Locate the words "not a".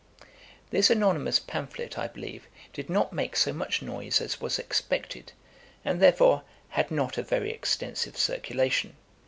6.89-7.21